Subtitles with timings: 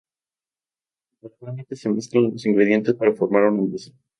[1.21, 3.91] Normalmente se mezclan los ingredientes para formar una masa.